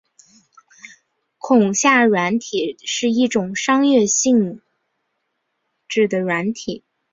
[1.37, 4.59] 恐吓软体是一种商业性
[5.87, 6.83] 质的软体。